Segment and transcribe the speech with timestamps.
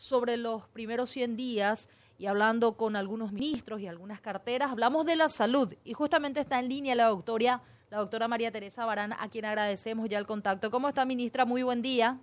[0.00, 1.88] sobre los primeros 100 días
[2.18, 6.58] y hablando con algunos ministros y algunas carteras, hablamos de la salud y justamente está
[6.58, 7.60] en línea la doctora,
[7.90, 10.70] la doctora María Teresa Barán, a quien agradecemos ya el contacto.
[10.70, 11.44] ¿Cómo está, ministra?
[11.44, 12.18] Muy buen día.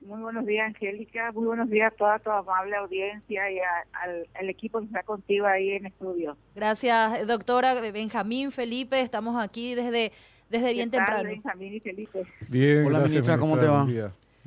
[0.00, 1.30] Muy buenos días, Angélica.
[1.30, 3.60] Muy buenos días a toda tu amable audiencia y
[3.92, 6.36] al, equipo que está contigo ahí en estudio.
[6.56, 9.00] Gracias, doctora Benjamín Felipe.
[9.00, 10.10] Estamos aquí desde,
[10.50, 11.28] desde bien temprano.
[11.28, 12.26] Benjamín y Felipe.
[12.48, 13.86] Bien, Hola, ministra, ¿cómo te va?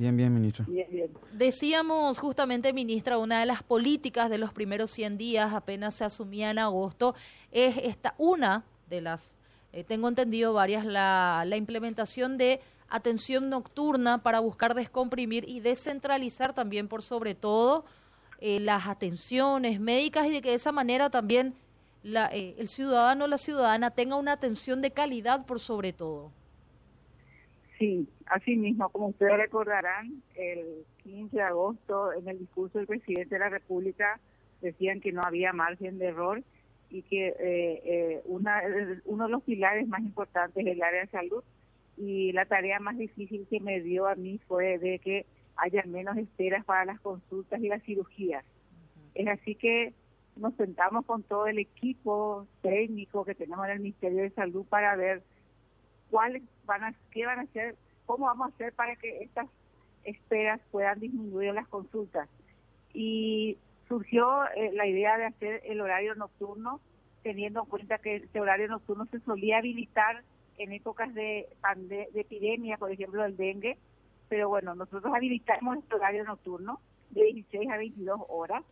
[0.02, 0.66] Bien, bien, ministra.
[0.68, 1.12] Bien, bien.
[1.32, 6.50] Decíamos justamente, ministra, una de las políticas de los primeros 100 días, apenas se asumía
[6.50, 7.14] en agosto,
[7.52, 9.36] es esta, una de las,
[9.72, 16.54] eh, tengo entendido varias, la, la implementación de atención nocturna para buscar descomprimir y descentralizar
[16.54, 17.86] también por sobre todo
[18.40, 21.54] eh, las atenciones médicas y de que de esa manera también
[22.02, 26.32] la, eh, el ciudadano o la ciudadana tenga una atención de calidad por sobre todo.
[27.82, 33.34] Sí, así mismo, como ustedes recordarán, el 15 de agosto en el discurso del presidente
[33.34, 34.20] de la República
[34.62, 36.44] decían que no había margen de error
[36.92, 38.62] y que eh, una,
[39.06, 41.44] uno de los pilares más importantes del área de salud
[41.98, 46.18] y la tarea más difícil que me dio a mí fue de que haya menos
[46.18, 48.46] esperas para las consultas y las cirugías.
[49.16, 49.96] Es así que
[50.36, 54.96] nos sentamos con todo el equipo técnico que tenemos en el Ministerio de Salud para
[54.96, 55.24] ver
[56.12, 59.48] cuáles van a, qué van a hacer, cómo vamos a hacer para que estas
[60.04, 62.30] esperas puedan disminuir las consultas.
[62.94, 66.80] Y surgió eh, la idea de hacer el horario nocturno,
[67.24, 70.24] teniendo en cuenta que este horario nocturno se solía habilitar
[70.58, 73.78] en épocas de, de, epidemia, por ejemplo, el dengue,
[74.28, 76.80] pero bueno, nosotros habilitamos este horario nocturno
[77.12, 78.64] de 16 a 22 horas,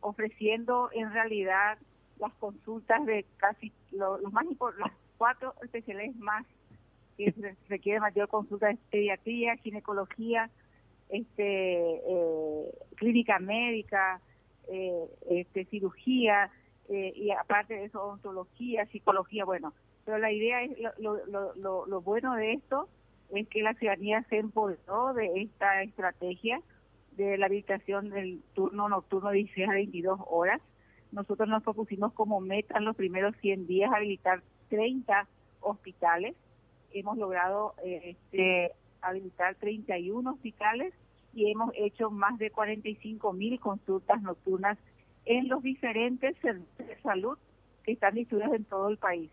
[0.00, 1.78] ofreciendo en realidad
[2.18, 4.44] las consultas de casi los más
[4.78, 6.46] las cuatro especialidades más
[7.24, 10.50] que requieren mayor consulta de pediatría, ginecología,
[11.08, 14.20] este, eh, clínica médica,
[14.68, 16.50] eh, este, cirugía
[16.88, 22.00] eh, y aparte de eso odontología, psicología, bueno, pero la idea es, lo, lo, lo,
[22.00, 22.88] bueno de esto
[23.34, 26.60] es que la ciudadanía se empoderó de esta estrategia
[27.12, 30.60] de la habilitación del turno nocturno de 16 a 22 horas.
[31.12, 35.26] Nosotros nos propusimos como meta en los primeros 100 días habilitar 30
[35.60, 36.34] hospitales.
[36.92, 40.92] Hemos logrado este, habilitar 31 hospitales
[41.32, 44.78] y hemos hecho más de 45 mil consultas nocturnas
[45.24, 47.38] en los diferentes servicios de salud
[47.84, 49.30] que están distribuidos en todo el país.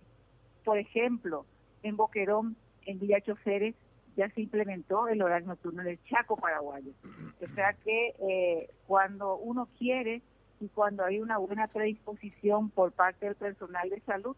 [0.64, 1.46] Por ejemplo,
[1.84, 3.76] en Boquerón, en Villa Choferes,
[4.16, 6.92] ya se implementó el horario nocturno en el Chaco paraguayo.
[7.42, 10.22] O sea que eh, cuando uno quiere
[10.60, 14.36] y cuando hay una buena predisposición por parte del personal de salud,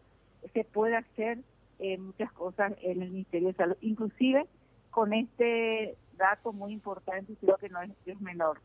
[0.52, 1.38] se puede hacer
[1.80, 4.46] eh, muchas cosas en el Ministerio de Salud, inclusive
[4.90, 8.60] con este dato muy importante creo que no es, es menor.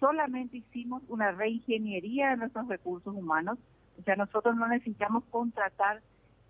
[0.00, 3.58] Solamente hicimos una reingeniería de nuestros recursos humanos,
[3.98, 6.00] o sea, nosotros no necesitamos contratar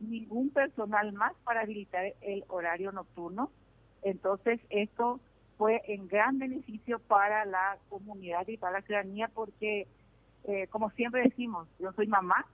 [0.01, 3.51] ningún personal más para habilitar el horario nocturno.
[4.03, 5.21] Entonces, esto
[5.59, 9.87] fue en gran beneficio para la comunidad y para la ciudadanía porque,
[10.45, 12.47] eh, como siempre decimos, yo soy mamá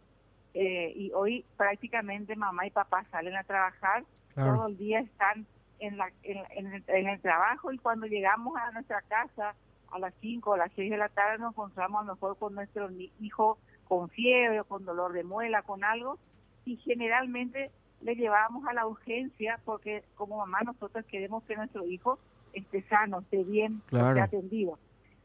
[0.54, 4.04] eh, y hoy prácticamente mamá y papá salen a trabajar,
[4.34, 5.46] todo el día están
[5.78, 9.54] en, la, en, el, trabajo y cuando llegamos a nuestra casa
[9.90, 12.54] a las 5 o las 6 de la tarde nos encontramos a lo mejor con
[12.54, 12.88] nuestro
[13.20, 13.58] hijo
[13.88, 16.18] con fiebre o con dolor de muela, con algo,
[16.64, 17.70] y generalmente
[18.00, 22.18] le llevamos a la urgencia porque como mamá nosotros queremos que nuestro hijo
[22.54, 24.78] esté sano, esté bien, esté atendido.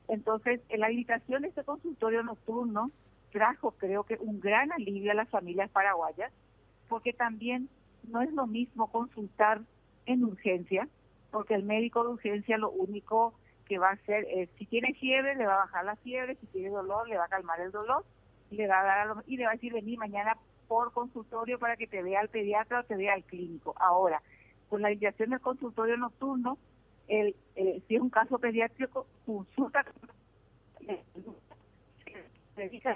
[0.08, 2.92] Entonces, la habilitación de este consultorio nocturno
[3.32, 6.32] trajo, creo que, un gran alivio a las familias paraguayas,
[6.88, 7.70] porque también
[8.08, 9.62] no es lo mismo consultar
[10.06, 10.88] en urgencia,
[11.32, 13.34] porque el médico de urgencia lo único
[13.66, 16.48] que va a hacer es, si tiene fiebre, le va a bajar la fiebre, si
[16.48, 18.06] tiene dolor, le va a calmar el dolor,
[18.50, 21.76] y le va a dar y le va a decir, vení mañana por consultorio para
[21.76, 23.74] que te vea el pediatra o te vea el clínico.
[23.78, 24.22] Ahora,
[24.70, 26.58] con la indicación del consultorio nocturno,
[27.08, 29.86] el, eh, si es un caso pediátrico, consulta
[32.66, 32.90] y que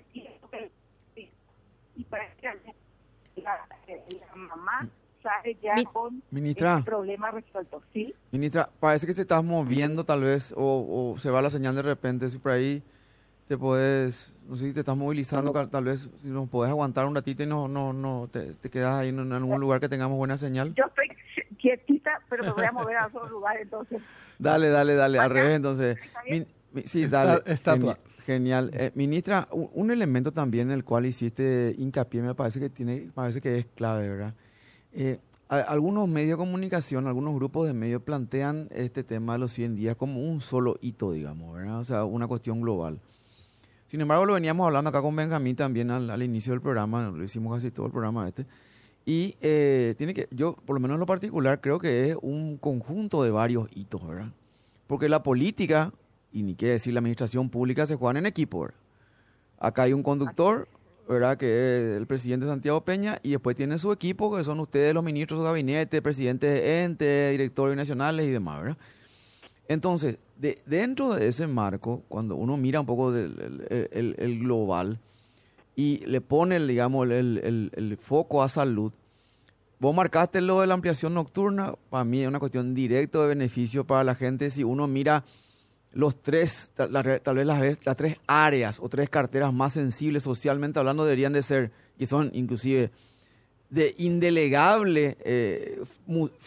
[3.35, 4.87] la, la mamá
[5.21, 7.81] sale ya con ministra, el problema resuelto.
[7.93, 8.13] ¿Sí?
[8.31, 11.83] Ministra, parece que se está moviendo tal vez o, o se va la señal de
[11.83, 12.83] repente, si por ahí
[13.51, 17.13] te puedes, no sé si te estás movilizando, tal vez si nos puedes aguantar un
[17.13, 20.73] ratito y no, no, no, te, quedas ahí en, algún lugar que tengamos buena señal.
[20.73, 21.09] Yo estoy
[21.57, 24.01] quietita, pero me voy a mover a otro lugar entonces.
[24.39, 25.97] Dale, dale, dale, al revés entonces.
[26.85, 27.41] Sí, dale.
[28.25, 28.71] Genial.
[28.73, 33.41] Eh, ministra, un, elemento también en el cual hiciste hincapié me parece que tiene, parece
[33.41, 34.35] que es clave, ¿verdad?
[34.93, 35.19] Eh,
[35.49, 39.95] algunos medios de comunicación, algunos grupos de medios plantean este tema de los 100 días
[39.97, 41.79] como un solo hito, digamos, ¿verdad?
[41.79, 43.01] O sea, una cuestión global.
[43.85, 47.53] Sin embargo, lo veníamos hablando acá con Benjamín también al, inicio del programa, lo hicimos
[47.53, 48.45] casi todo el programa este.
[49.05, 52.57] Y eh, tiene que, yo, por lo menos en lo particular, creo que es un
[52.57, 54.31] conjunto de varios hitos, ¿verdad?
[54.87, 55.91] Porque la política,
[56.31, 58.69] y ni qué decir la administración pública, se juegan en equipo.
[59.59, 60.67] Acá hay un conductor,
[61.07, 61.37] ¿verdad?
[61.37, 65.03] Que es el presidente Santiago Peña, y después tiene su equipo, que son ustedes los
[65.03, 68.77] ministros de gabinete, presidentes de entes, directores nacionales y demás, ¿verdad?
[69.67, 74.99] Entonces, de, dentro de ese marco, cuando uno mira un poco del, el, global
[75.75, 78.91] y le pone, digamos, el, foco a salud,
[79.79, 83.85] vos marcaste lo de la ampliación nocturna, para mí es una cuestión directa de beneficio
[83.85, 85.23] para la gente si uno mira
[85.93, 91.03] los tres, tal, vez las, las, tres áreas o tres carteras más sensibles socialmente hablando
[91.03, 92.91] deberían de ser, y son inclusive
[93.69, 95.81] de indelegable eh,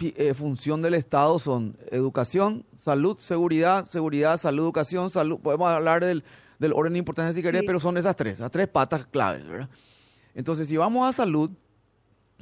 [0.02, 5.38] eh, función del Estado, son educación, salud, seguridad, seguridad, salud, educación, salud.
[5.41, 6.23] Podemos hablar del,
[6.58, 9.70] del orden de importancia si querés, pero son esas tres, las tres patas claves, ¿verdad?
[10.35, 11.50] Entonces, si vamos a salud,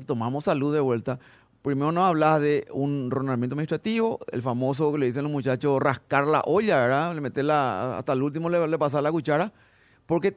[0.04, 1.20] tomamos salud de vuelta,
[1.62, 6.26] primero nos hablas de un ronamiento administrativo, el famoso que le dicen los muchachos rascar
[6.26, 7.14] la olla, ¿verdad?
[7.14, 9.52] Le meter la, hasta el último le, le pasar la cuchara,
[10.06, 10.32] porque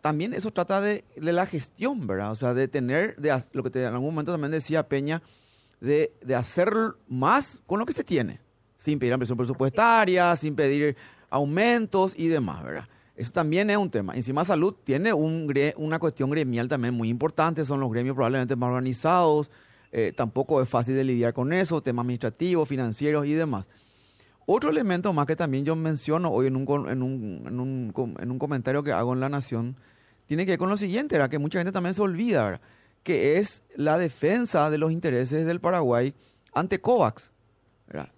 [0.00, 2.32] también eso trata de, la gestión, ¿verdad?
[2.32, 5.22] O sea, de tener, de lo que te, en algún momento también decía Peña,
[5.80, 6.72] de, de hacer
[7.08, 8.40] más con lo que se tiene
[8.80, 10.96] sin pedir ampliación presupuestaria, sin pedir
[11.28, 12.88] aumentos y demás, ¿verdad?
[13.14, 14.14] Eso también es un tema.
[14.14, 18.68] Encima salud tiene un, una cuestión gremial también muy importante, son los gremios probablemente más
[18.68, 19.50] organizados,
[19.92, 23.68] eh, tampoco es fácil de lidiar con eso, temas administrativos, financieros y demás.
[24.46, 28.30] Otro elemento más que también yo menciono hoy en un, en un, en un, en
[28.30, 29.76] un comentario que hago en La Nación,
[30.26, 31.30] tiene que ver con lo siguiente, ¿verdad?
[31.30, 32.60] que mucha gente también se olvida, ¿verdad?
[33.02, 36.14] que es la defensa de los intereses del Paraguay
[36.52, 37.30] ante COVAX.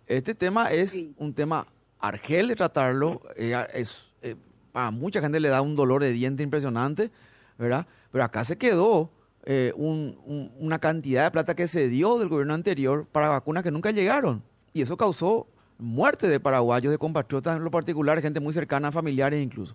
[0.07, 1.67] Este tema es un tema
[1.99, 4.37] argel de tratarlo, eh, es, eh,
[4.75, 7.11] a mucha gente le da un dolor de diente impresionante,
[7.57, 7.87] ¿verdad?
[8.11, 9.11] Pero acá se quedó
[9.45, 13.91] eh, una cantidad de plata que se dio del gobierno anterior para vacunas que nunca
[13.91, 14.43] llegaron.
[14.73, 15.49] Y eso causó
[15.79, 19.75] muerte de paraguayos, de compatriotas en lo particular, gente muy cercana, familiares incluso.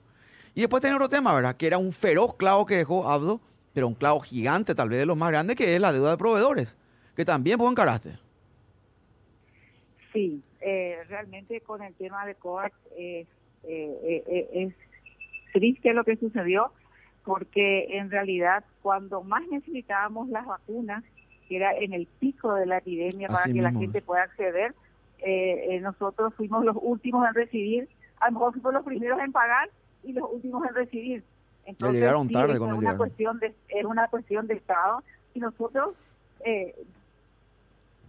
[0.56, 1.56] Y después tiene otro tema, ¿verdad?
[1.56, 3.42] Que era un feroz clavo que dejó Abdo,
[3.74, 6.18] pero un clavo gigante, tal vez de los más grandes, que es la deuda de
[6.18, 6.78] proveedores,
[7.16, 8.20] que también fue en carácter.
[10.14, 13.28] Sí, eh, realmente con el tema de COVAX eh,
[13.64, 14.74] eh, es
[15.54, 16.72] triste lo que sucedió
[17.28, 21.04] porque en realidad cuando más necesitábamos las vacunas,
[21.48, 24.74] que era en el pico de la epidemia para que la gente pueda acceder,
[25.82, 27.90] nosotros fuimos los últimos en recibir,
[28.20, 29.70] a lo mejor fuimos los primeros en pagar
[30.04, 31.24] y los últimos en recibir.
[31.66, 35.04] Entonces, llegaron tarde es una cuestión de es una cuestión de Estado
[35.34, 35.96] y nosotros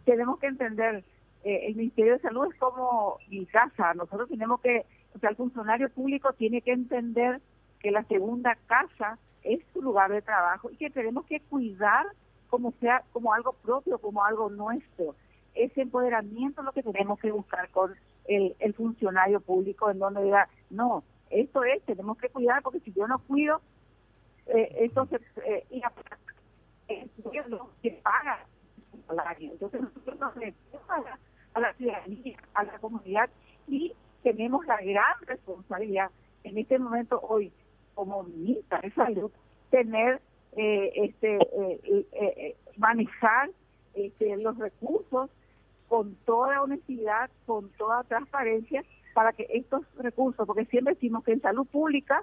[0.04, 1.04] tenemos que entender
[1.44, 3.94] eh, el Ministerio de Salud es como mi casa.
[3.94, 7.40] Nosotros tenemos que, o sea, el funcionario público tiene que entender
[7.80, 12.06] que la segunda casa es su lugar de trabajo y que tenemos que cuidar
[12.48, 15.14] como sea, como algo propio, como algo nuestro.
[15.54, 17.94] Ese empoderamiento es lo que tenemos que buscar con
[18.26, 22.92] el, el funcionario público, en donde diga, no, esto es, tenemos que cuidar, porque si
[22.92, 23.60] yo no cuido,
[24.46, 25.82] eh, entonces, eh, y
[26.88, 28.44] el gobierno que paga
[28.94, 29.52] el salario.
[29.52, 31.18] Entonces, nosotros nos a
[31.54, 33.30] a la ciudadanía, a la comunidad
[33.66, 33.92] y
[34.22, 36.10] tenemos la gran responsabilidad
[36.44, 37.52] en este momento hoy
[37.98, 39.28] como ministra de salud
[39.70, 40.20] tener
[40.56, 43.50] eh, este eh, eh, manejar
[43.94, 45.28] este, los recursos
[45.88, 51.40] con toda honestidad, con toda transparencia para que estos recursos, porque siempre decimos que en
[51.40, 52.22] salud pública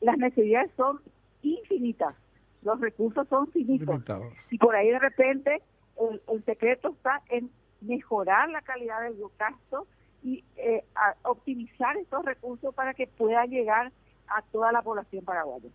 [0.00, 0.98] las necesidades son
[1.42, 2.16] infinitas,
[2.62, 4.02] los recursos son finitos.
[4.50, 5.62] Y por ahí de repente
[6.10, 7.52] el, el secreto está en
[7.82, 9.86] mejorar la calidad del gasto
[10.24, 10.82] y eh,
[11.22, 13.92] optimizar estos recursos para que pueda llegar
[14.28, 15.68] a toda la población paraguaya.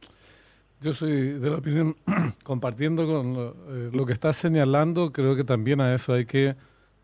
[0.81, 1.95] Yo soy de la opinión,
[2.43, 6.55] compartiendo con eh, lo, que está señalando, creo que también a eso hay que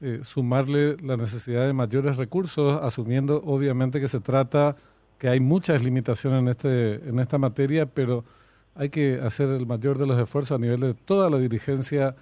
[0.02, 4.78] eh, sumarle la necesidad de mayores recursos, asumiendo obviamente que se trata,
[5.18, 8.24] que hay muchas limitaciones en, este, en esta materia, pero
[8.75, 12.16] hay que hacer el mayor de los esfuerzos a nivel de toda la dirigencia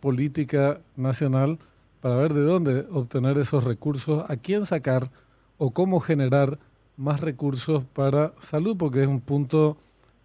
[0.00, 1.58] política nacional
[2.00, 5.10] para ver de dónde obtener esos recursos, a quién sacar
[5.58, 6.58] o cómo generar
[6.98, 9.78] más recursos para salud, porque es un punto,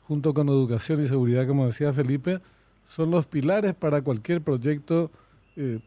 [0.07, 2.41] junto con educación y seguridad, como decía Felipe,
[2.85, 5.11] son los pilares para cualquier proyecto
[5.55, 5.79] eh,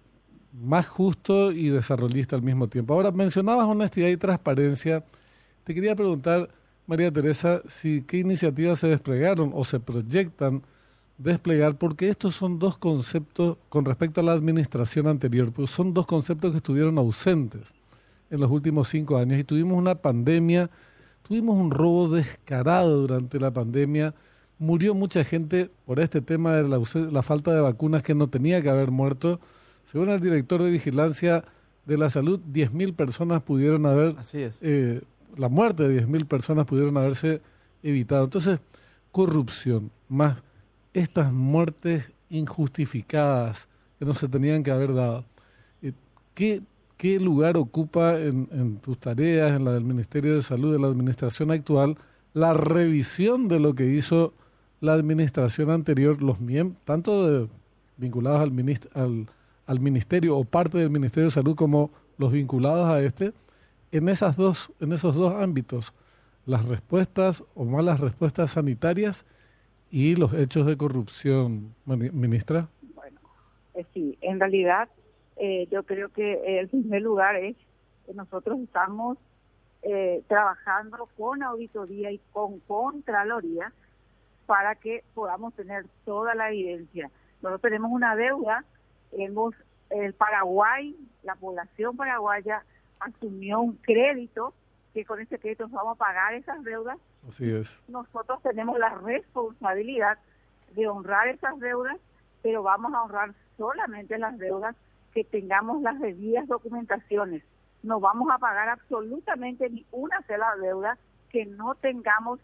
[0.52, 2.94] más justo y desarrollista al mismo tiempo.
[2.94, 5.04] Ahora, mencionabas honestidad y transparencia.
[5.64, 6.48] Te quería preguntar,
[6.86, 10.62] María Teresa, si qué iniciativas se desplegaron o se proyectan
[11.18, 16.06] desplegar, porque estos son dos conceptos con respecto a la administración anterior, pues son dos
[16.06, 17.74] conceptos que estuvieron ausentes
[18.30, 20.70] en los últimos cinco años y tuvimos una pandemia,
[21.26, 24.14] tuvimos un robo descarado durante la pandemia,
[24.58, 26.80] murió mucha gente por este tema de la,
[27.10, 29.40] la falta de vacunas que no tenía que haber muerto.
[29.84, 31.44] Según el director de vigilancia
[31.84, 34.58] de la salud, 10.000 personas pudieron haber, Así es.
[34.62, 35.02] eh,
[35.36, 37.40] la muerte de 10.000 personas pudieron haberse
[37.82, 38.24] evitado.
[38.24, 38.58] Entonces,
[39.12, 40.42] corrupción, más
[40.92, 43.68] estas muertes injustificadas
[43.98, 45.24] que no se tenían que haber dado.
[45.82, 45.92] Eh,
[46.34, 46.62] ¿Qué,
[46.96, 50.88] qué lugar ocupa en, en, tus tareas, en la del Ministerio de Salud, de la
[50.88, 51.96] administración actual,
[52.32, 54.34] la revisión de lo que hizo
[54.80, 57.48] la administración anterior, los miembros, tanto de,
[57.96, 63.00] vinculados al, minist al, ministerio o parte del Ministerio de Salud como los vinculados a
[63.02, 63.32] este,
[63.92, 65.92] en, esas dos, en esos dos ámbitos,
[66.44, 69.24] las respuestas o malas respuestas sanitarias
[69.90, 72.68] y los hechos de corrupción, ministra?
[72.94, 73.18] Bueno,
[73.74, 74.88] eh, sí, en realidad
[75.36, 77.56] eh, yo creo que el primer lugar es
[78.06, 79.18] que nosotros estamos
[79.82, 83.72] eh, trabajando con auditoría y con Contraloría
[84.46, 87.10] para que podamos tener toda la evidencia.
[87.42, 88.64] Nosotros tenemos una deuda,
[89.12, 89.54] hemos
[89.90, 92.64] el Paraguay, la población paraguaya
[92.98, 94.52] asumió un crédito
[94.94, 96.98] que con ese crédito vamos a pagar esas deudas.
[97.28, 97.84] Así es.
[97.88, 100.18] Nosotros tenemos la responsabilidad
[100.74, 101.98] de honrar esas deudas,
[102.42, 104.74] pero vamos a honrar solamente las deudas
[105.16, 107.42] que tengamos las debidas documentaciones.
[107.82, 110.98] No vamos a pagar absolutamente ni una sola deuda
[111.30, 112.38] que no tengamos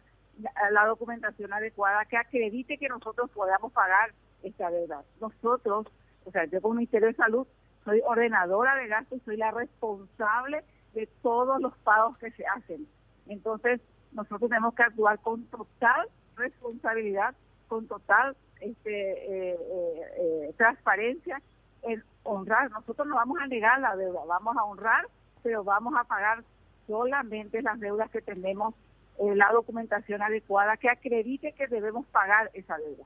[0.70, 5.02] la, documentación adecuada que acredite que nosotros podamos pagar esta deuda.
[5.20, 5.86] Nosotros,
[6.24, 7.46] o sea, yo como Ministerio de Salud
[7.84, 10.64] soy ordenadora de gastos soy la responsable
[10.94, 12.88] de todos los pagos que se hacen.
[13.26, 17.34] Entonces, nosotros tenemos que actuar con total responsabilidad,
[17.68, 21.42] con total este, eh, eh, eh, transparencia
[21.82, 22.70] en honrar.
[22.70, 25.06] Nosotros no vamos a negar la deuda, vamos a honrar,
[25.42, 26.44] pero vamos a pagar
[26.86, 28.74] solamente las deudas que tenemos,
[29.18, 33.04] la documentación adecuada que acredite que debemos pagar esa deuda.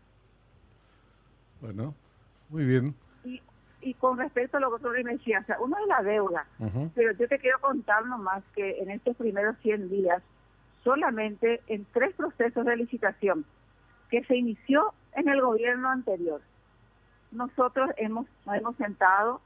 [1.60, 1.94] Bueno,
[2.48, 2.94] muy bien.
[3.24, 3.42] Y,
[3.80, 6.46] y con respecto a lo que tú me decías, o sea, uno es la deuda,
[6.58, 6.90] uh -huh.
[6.94, 10.22] pero yo te quiero contar nomás que en estos primeros 100 días,
[10.84, 13.44] solamente en tres procesos de licitación
[14.10, 16.40] que se inició en el gobierno anterior,
[17.30, 19.40] nosotros hemos, nos hemos sentado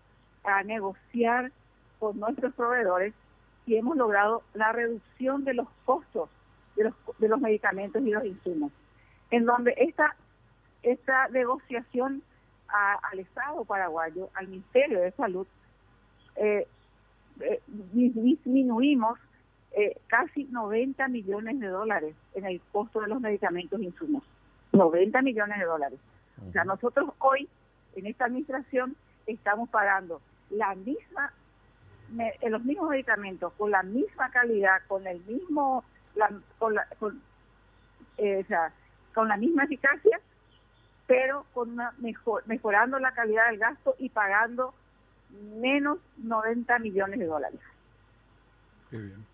[0.45, 1.53] a negociar
[1.99, 3.15] con nuestros proveedores
[3.67, 6.29] y hemos logrado la reducción de los costos
[6.77, 8.73] de los, de los medicamentos y los insumos,
[9.31, 10.17] en donde esta,
[10.83, 12.23] esta negociación
[12.69, 15.47] a, al Estado paraguayo, al Ministerio de Salud,
[16.37, 16.67] eh,
[17.41, 17.61] eh,
[17.93, 19.19] disminuimos
[19.73, 24.25] eh, casi 90 millones de dólares en el costo de los medicamentos e insumos.
[24.73, 25.99] 90 millones de dólares.
[26.49, 27.49] O sea, nosotros hoy,
[27.95, 30.21] en esta administración, estamos pagando
[30.51, 31.33] la misma,
[32.11, 37.21] me, los mismos medicamentos, con la misma calidad, con el mismo, la, con, la, con,
[38.19, 38.73] o sea,
[39.15, 40.21] con la misma eficacia,
[41.07, 44.75] pero con una mejor, mejorando la calidad del gasto y pagando
[45.57, 47.61] menos 90 millones de dólares.
[48.91, 49.31] Qué bien.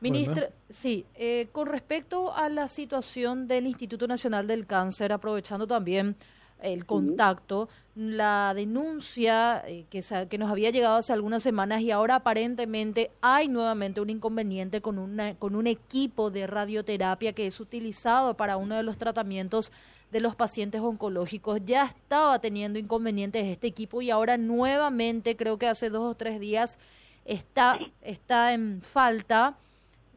[0.00, 0.54] Ministra, bueno.
[0.68, 6.16] sí, eh, con respecto a la situación del Instituto Nacional del Cáncer, aprovechando también
[6.62, 12.16] el contacto, la denuncia eh, que, que, nos había llegado hace algunas semanas y ahora
[12.16, 18.34] aparentemente hay nuevamente un inconveniente con, una, con un equipo de radioterapia que es utilizado
[18.34, 19.72] para uno de los tratamientos
[20.10, 21.60] de los pacientes oncológicos.
[21.64, 26.40] Ya estaba teniendo inconvenientes este equipo y ahora nuevamente, creo que hace dos o tres
[26.40, 26.78] días,
[27.24, 29.56] está, está en falta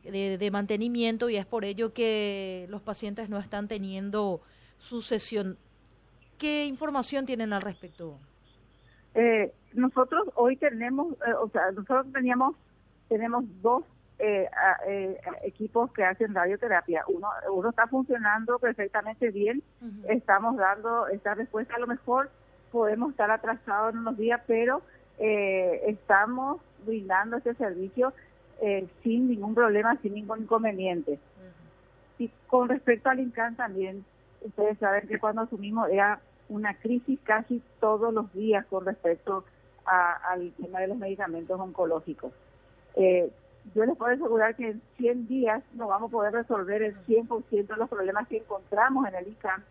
[0.04, 4.42] de, de, mantenimiento y es por ello que los pacientes no están teniendo
[4.80, 5.58] su sesión.
[6.38, 8.20] ¿Qué información tienen al respecto?
[9.13, 12.56] Eh, nosotros hoy tenemos, eh, o sea, nosotros teníamos,
[13.08, 13.84] tenemos dos
[14.20, 14.50] eh,
[15.44, 17.04] equipos que hacen radioterapia.
[17.08, 20.06] Uno, uno está funcionando perfectamente bien, uh -huh.
[20.10, 21.75] estamos dando esta respuesta.
[21.75, 22.30] A lo mejor
[22.72, 24.82] podemos estar atrasados en unos días, pero
[25.18, 28.13] estamos brindando este servicio
[28.62, 31.12] eh, sin ningún problema, sin ningún inconveniente.
[31.12, 32.24] Uh -huh.
[32.25, 34.06] Y con respecto al INCAN también,
[34.46, 39.44] ustedes saben que cuando asumimos era una crisis casi todos los días con respecto
[39.86, 42.32] a, al tema de los medicamentos oncológicos.
[42.96, 43.32] Eh,
[43.74, 47.68] yo les puedo asegurar que en 100 días no vamos a poder resolver el 100%
[47.68, 49.64] de los problemas que encontramos en el ICAM,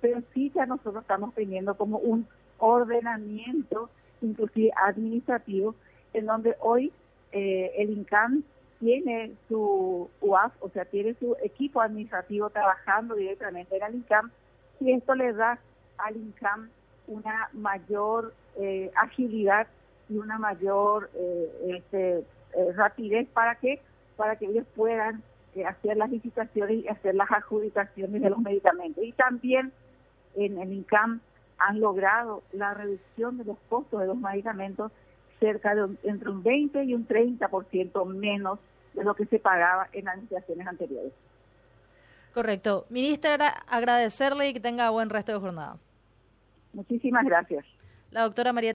[0.00, 2.26] pero sí ya nosotros estamos teniendo como un
[2.58, 3.90] ordenamiento,
[4.22, 5.74] inclusive administrativo,
[6.14, 6.92] en donde hoy
[7.32, 8.42] eh, el INCAM
[8.82, 14.32] tiene su UAF, o sea, tiene su equipo administrativo trabajando directamente en el INCAM
[14.80, 15.60] y esto le da
[15.98, 16.68] al INCAM
[17.06, 19.68] una mayor eh, agilidad
[20.08, 23.80] y una mayor eh, este, eh, rapidez para que
[24.16, 25.22] para que ellos puedan
[25.64, 29.04] hacer las licitaciones y hacer las adjudicaciones de los medicamentos.
[29.04, 29.72] Y también
[30.34, 31.20] en el INCAM
[31.58, 34.90] han logrado la reducción de los costos de los medicamentos
[35.38, 38.58] cerca de entre un 20 y un 30% menos
[38.94, 41.12] de lo que se pagaba en administraciones anteriores.
[42.34, 42.86] Correcto.
[42.88, 45.76] Ministra, agradecerle y que tenga buen resto de jornada.
[46.72, 47.64] Muchísimas gracias.
[48.10, 48.70] La doctora María